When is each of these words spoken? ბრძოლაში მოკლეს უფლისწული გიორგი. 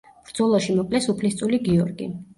ბრძოლაში 0.29 0.77
მოკლეს 0.79 1.09
უფლისწული 1.15 1.61
გიორგი. 1.69 2.13